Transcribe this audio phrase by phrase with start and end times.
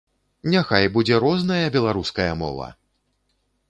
[0.53, 2.67] Няхай будзе розная беларуская мова!